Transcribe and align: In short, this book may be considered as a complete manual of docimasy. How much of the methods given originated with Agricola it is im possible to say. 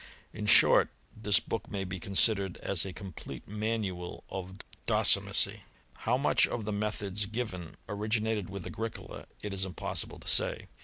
In 0.33 0.47
short, 0.47 0.89
this 1.15 1.39
book 1.39 1.69
may 1.69 1.83
be 1.83 1.99
considered 1.99 2.57
as 2.63 2.85
a 2.85 2.91
complete 2.91 3.47
manual 3.47 4.23
of 4.29 4.55
docimasy. 4.87 5.59
How 5.93 6.17
much 6.17 6.47
of 6.47 6.65
the 6.65 6.71
methods 6.73 7.27
given 7.27 7.75
originated 7.87 8.49
with 8.49 8.65
Agricola 8.65 9.27
it 9.43 9.53
is 9.53 9.63
im 9.63 9.75
possible 9.75 10.17
to 10.17 10.27
say. 10.27 10.65